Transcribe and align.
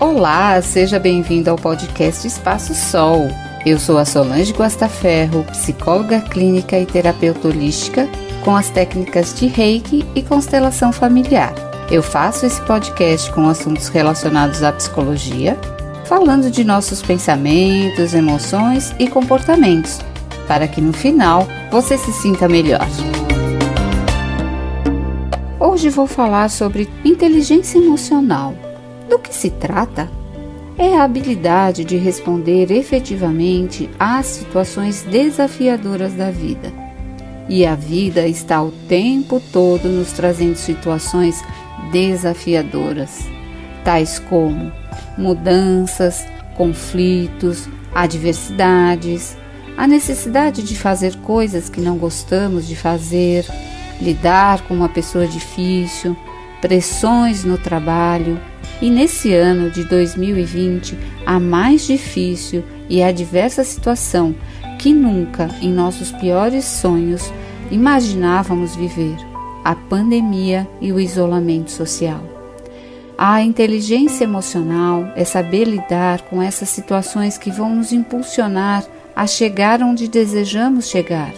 Olá, 0.00 0.62
seja 0.62 0.96
bem-vindo 0.96 1.50
ao 1.50 1.56
podcast 1.56 2.24
Espaço 2.24 2.72
Sol. 2.72 3.26
Eu 3.66 3.80
sou 3.80 3.98
a 3.98 4.04
Solange 4.04 4.52
Guastaferro, 4.52 5.42
psicóloga 5.50 6.20
clínica 6.20 6.78
e 6.78 6.86
terapeuta 6.86 7.48
holística 7.48 8.08
com 8.44 8.54
as 8.54 8.70
técnicas 8.70 9.34
de 9.34 9.48
Reiki 9.48 10.06
e 10.14 10.22
constelação 10.22 10.92
familiar. 10.92 11.52
Eu 11.90 12.00
faço 12.00 12.46
esse 12.46 12.60
podcast 12.62 13.28
com 13.32 13.48
assuntos 13.48 13.88
relacionados 13.88 14.62
à 14.62 14.70
psicologia, 14.70 15.58
falando 16.04 16.48
de 16.48 16.62
nossos 16.62 17.02
pensamentos, 17.02 18.14
emoções 18.14 18.94
e 19.00 19.08
comportamentos, 19.08 19.98
para 20.46 20.68
que 20.68 20.80
no 20.80 20.92
final 20.92 21.48
você 21.72 21.98
se 21.98 22.12
sinta 22.12 22.48
melhor. 22.48 22.86
Hoje 25.58 25.90
vou 25.90 26.06
falar 26.06 26.50
sobre 26.50 26.88
inteligência 27.04 27.78
emocional. 27.78 28.54
Do 29.08 29.18
que 29.18 29.34
se 29.34 29.50
trata? 29.50 30.10
É 30.76 30.96
a 30.96 31.04
habilidade 31.04 31.84
de 31.84 31.96
responder 31.96 32.70
efetivamente 32.70 33.88
às 33.98 34.26
situações 34.26 35.02
desafiadoras 35.02 36.14
da 36.14 36.30
vida. 36.30 36.72
E 37.48 37.64
a 37.64 37.74
vida 37.74 38.26
está 38.28 38.62
o 38.62 38.70
tempo 38.70 39.40
todo 39.52 39.88
nos 39.88 40.12
trazendo 40.12 40.56
situações 40.56 41.42
desafiadoras, 41.90 43.26
tais 43.82 44.18
como 44.18 44.70
mudanças, 45.16 46.26
conflitos, 46.54 47.66
adversidades, 47.94 49.36
a 49.76 49.86
necessidade 49.86 50.62
de 50.62 50.76
fazer 50.76 51.16
coisas 51.18 51.68
que 51.68 51.80
não 51.80 51.96
gostamos 51.96 52.68
de 52.68 52.76
fazer, 52.76 53.46
lidar 54.00 54.62
com 54.62 54.74
uma 54.74 54.88
pessoa 54.88 55.26
difícil, 55.26 56.16
pressões 56.60 57.44
no 57.44 57.56
trabalho. 57.56 58.40
E 58.80 58.90
nesse 58.90 59.32
ano 59.34 59.70
de 59.70 59.84
2020, 59.84 60.96
a 61.26 61.40
mais 61.40 61.86
difícil 61.86 62.62
e 62.88 63.02
adversa 63.02 63.64
situação 63.64 64.34
que 64.78 64.92
nunca 64.92 65.50
em 65.60 65.72
nossos 65.72 66.12
piores 66.12 66.64
sonhos 66.64 67.32
imaginávamos 67.70 68.76
viver: 68.76 69.16
a 69.64 69.74
pandemia 69.74 70.66
e 70.80 70.92
o 70.92 71.00
isolamento 71.00 71.70
social. 71.70 72.22
A 73.16 73.42
inteligência 73.42 74.22
emocional 74.22 75.12
é 75.16 75.24
saber 75.24 75.64
lidar 75.64 76.22
com 76.22 76.40
essas 76.40 76.68
situações 76.68 77.36
que 77.36 77.50
vão 77.50 77.74
nos 77.74 77.92
impulsionar 77.92 78.84
a 79.14 79.26
chegar 79.26 79.82
onde 79.82 80.06
desejamos 80.06 80.88
chegar. 80.88 81.32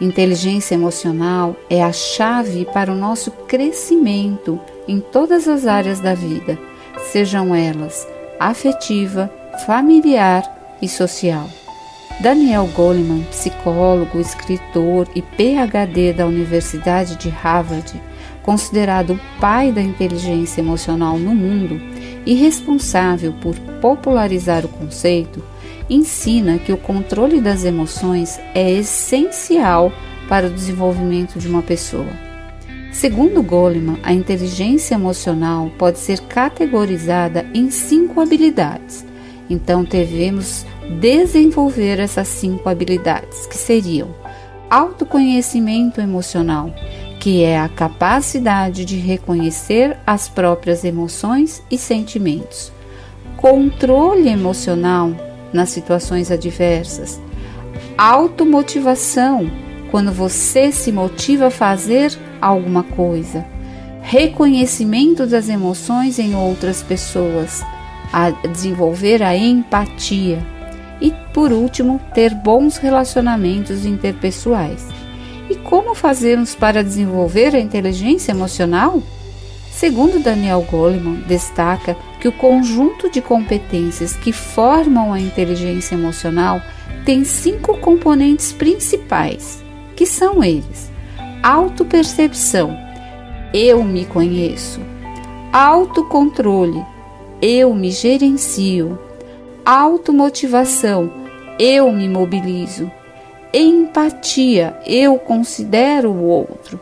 Inteligência 0.00 0.74
emocional 0.74 1.56
é 1.68 1.82
a 1.82 1.92
chave 1.92 2.64
para 2.72 2.92
o 2.92 2.94
nosso 2.94 3.30
crescimento 3.30 4.60
em 4.86 5.00
todas 5.00 5.48
as 5.48 5.66
áreas 5.66 5.98
da 6.00 6.14
vida, 6.14 6.58
sejam 7.10 7.54
elas 7.54 8.06
afetiva, 8.38 9.30
familiar 9.66 10.44
e 10.80 10.88
social. 10.88 11.48
Daniel 12.20 12.68
Goleman, 12.74 13.22
psicólogo, 13.30 14.18
escritor 14.18 15.08
e 15.14 15.22
PhD 15.22 16.12
da 16.12 16.26
Universidade 16.26 17.16
de 17.16 17.28
Harvard, 17.28 18.00
considerado 18.42 19.14
o 19.14 19.40
pai 19.40 19.70
da 19.70 19.80
inteligência 19.80 20.60
emocional 20.60 21.18
no 21.18 21.34
mundo 21.34 21.80
e 22.26 22.34
responsável 22.34 23.32
por 23.40 23.54
popularizar 23.80 24.64
o 24.64 24.68
conceito, 24.68 25.42
ensina 25.88 26.58
que 26.58 26.72
o 26.72 26.76
controle 26.76 27.40
das 27.40 27.64
emoções 27.64 28.38
é 28.54 28.70
essencial 28.70 29.92
para 30.28 30.46
o 30.46 30.50
desenvolvimento 30.50 31.38
de 31.38 31.48
uma 31.48 31.62
pessoa. 31.62 32.28
Segundo 32.92 33.42
Goleman, 33.42 33.98
a 34.02 34.12
inteligência 34.12 34.94
emocional 34.94 35.70
pode 35.78 35.98
ser 35.98 36.20
categorizada 36.22 37.46
em 37.54 37.70
cinco 37.70 38.20
habilidades. 38.20 39.06
Então, 39.48 39.84
devemos 39.84 40.66
desenvolver 41.00 42.00
essas 42.00 42.28
cinco 42.28 42.68
habilidades, 42.68 43.46
que 43.46 43.56
seriam 43.56 44.14
autoconhecimento 44.68 46.00
emocional, 46.00 46.72
que 47.20 47.42
é 47.42 47.58
a 47.58 47.68
capacidade 47.68 48.84
de 48.84 48.96
reconhecer 48.96 49.96
as 50.06 50.28
próprias 50.28 50.84
emoções 50.84 51.62
e 51.70 51.78
sentimentos. 51.78 52.72
Controle 53.36 54.28
emocional 54.28 55.12
nas 55.52 55.70
situações 55.70 56.30
adversas. 56.30 57.20
Automotivação, 57.96 59.50
quando 59.90 60.12
você 60.12 60.70
se 60.70 60.92
motiva 60.92 61.46
a 61.46 61.50
fazer 61.50 62.16
alguma 62.40 62.82
coisa. 62.82 63.44
Reconhecimento 64.02 65.26
das 65.26 65.48
emoções 65.48 66.18
em 66.18 66.34
outras 66.34 66.82
pessoas, 66.82 67.62
a 68.12 68.30
desenvolver 68.30 69.22
a 69.22 69.36
empatia. 69.36 70.38
E, 71.00 71.12
por 71.32 71.52
último, 71.52 72.00
ter 72.14 72.34
bons 72.34 72.76
relacionamentos 72.76 73.84
interpessoais. 73.84 74.86
E 75.48 75.54
como 75.54 75.94
fazemos 75.94 76.54
para 76.54 76.82
desenvolver 76.82 77.54
a 77.54 77.60
inteligência 77.60 78.32
emocional? 78.32 79.02
Segundo 79.70 80.18
Daniel 80.18 80.66
Goleman, 80.68 81.22
destaca 81.26 81.96
que 82.20 82.28
o 82.28 82.32
conjunto 82.32 83.10
de 83.10 83.20
competências 83.20 84.14
que 84.14 84.32
formam 84.32 85.12
a 85.12 85.20
inteligência 85.20 85.94
emocional 85.94 86.60
tem 87.04 87.24
cinco 87.24 87.78
componentes 87.78 88.52
principais, 88.52 89.62
que 89.94 90.06
são 90.06 90.42
eles: 90.42 90.90
autopercepção, 91.42 92.76
eu 93.52 93.84
me 93.84 94.04
conheço, 94.04 94.80
autocontrole, 95.52 96.84
eu 97.40 97.74
me 97.74 97.90
gerencio, 97.90 98.98
automotivação, 99.64 101.12
eu 101.58 101.92
me 101.92 102.08
mobilizo, 102.08 102.90
Empatia, 103.52 104.78
eu 104.86 105.18
considero 105.18 106.10
o 106.10 106.22
outro. 106.24 106.78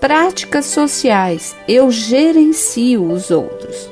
Práticas 0.00 0.66
sociais, 0.66 1.54
eu 1.68 1.90
gerencio 1.90 3.04
os 3.04 3.30
outros. 3.30 3.89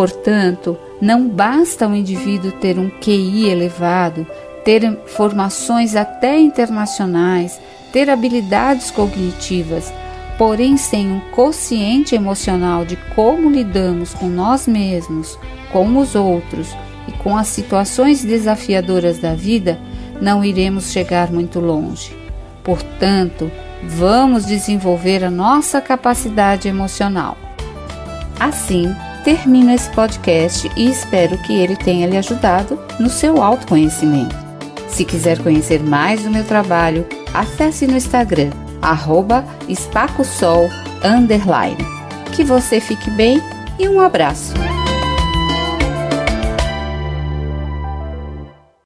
Portanto, 0.00 0.78
não 0.98 1.28
basta 1.28 1.86
o 1.86 1.94
indivíduo 1.94 2.52
ter 2.52 2.78
um 2.78 2.88
QI 2.88 3.50
elevado, 3.50 4.26
ter 4.64 4.98
formações 5.04 5.94
até 5.94 6.40
internacionais, 6.40 7.60
ter 7.92 8.08
habilidades 8.08 8.90
cognitivas, 8.90 9.92
porém 10.38 10.78
sem 10.78 11.06
um 11.12 11.20
consciente 11.32 12.14
emocional 12.14 12.82
de 12.82 12.96
como 13.14 13.50
lidamos 13.50 14.14
com 14.14 14.26
nós 14.26 14.66
mesmos, 14.66 15.38
com 15.70 15.98
os 15.98 16.14
outros 16.14 16.74
e 17.06 17.12
com 17.12 17.36
as 17.36 17.48
situações 17.48 18.24
desafiadoras 18.24 19.18
da 19.18 19.34
vida, 19.34 19.78
não 20.18 20.42
iremos 20.42 20.92
chegar 20.92 21.30
muito 21.30 21.60
longe. 21.60 22.16
Portanto, 22.64 23.52
vamos 23.84 24.46
desenvolver 24.46 25.22
a 25.22 25.30
nossa 25.30 25.78
capacidade 25.78 26.68
emocional. 26.68 27.36
Assim, 28.40 28.90
termino 29.20 29.72
esse 29.72 29.90
podcast 29.90 30.70
e 30.76 30.88
espero 30.88 31.36
que 31.38 31.54
ele 31.54 31.76
tenha 31.76 32.06
lhe 32.06 32.16
ajudado 32.16 32.78
no 32.98 33.08
seu 33.08 33.42
autoconhecimento. 33.42 34.36
Se 34.88 35.04
quiser 35.04 35.38
conhecer 35.42 35.82
mais 35.82 36.22
do 36.22 36.30
meu 36.30 36.44
trabalho, 36.44 37.06
acesse 37.32 37.86
no 37.86 37.96
Instagram, 37.96 38.50
arroba 38.82 39.44
espacosol, 39.68 40.68
Que 42.32 42.44
você 42.44 42.80
fique 42.80 43.10
bem 43.10 43.40
e 43.78 43.88
um 43.88 44.00
abraço! 44.00 44.69